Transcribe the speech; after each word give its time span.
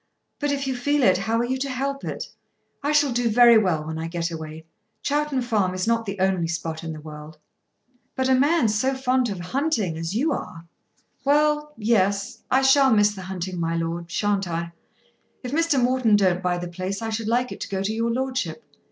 But 0.39 0.51
if 0.51 0.65
you 0.65 0.75
feel 0.75 1.03
it, 1.03 1.15
how 1.19 1.37
are 1.37 1.45
you 1.45 1.59
to 1.59 1.69
help 1.69 2.03
it? 2.03 2.29
I 2.81 2.91
shall 2.91 3.11
do 3.11 3.29
very 3.29 3.55
well 3.59 3.85
when 3.85 3.99
I 3.99 4.07
get 4.07 4.31
away. 4.31 4.65
Chowton 5.03 5.43
Farm 5.43 5.75
is 5.75 5.85
not 5.85 6.07
the 6.07 6.19
only 6.19 6.47
spot 6.47 6.83
in 6.83 6.91
the 6.91 6.99
world." 6.99 7.37
"But 8.15 8.27
a 8.27 8.33
man 8.33 8.67
so 8.67 8.95
fond 8.95 9.29
of 9.29 9.39
hunting 9.39 9.99
as 9.99 10.15
you 10.15 10.31
are!" 10.31 10.65
"Well; 11.23 11.73
yes. 11.77 12.39
I 12.49 12.63
shall 12.63 12.91
miss 12.91 13.13
the 13.13 13.21
hunting, 13.21 13.59
my 13.59 13.75
lord, 13.77 14.09
shan't 14.09 14.47
I? 14.47 14.71
If 15.43 15.51
Mr. 15.51 15.79
Morton 15.79 16.15
don't 16.15 16.41
buy 16.41 16.57
the 16.57 16.67
place 16.67 17.03
I 17.03 17.11
should 17.11 17.27
like 17.27 17.51
it 17.51 17.59
to 17.61 17.69
go 17.69 17.83
to 17.83 17.93
your 17.93 18.09
lordship. 18.09 18.63